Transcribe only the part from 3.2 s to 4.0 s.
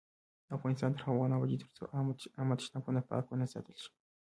ونه ساتل شي.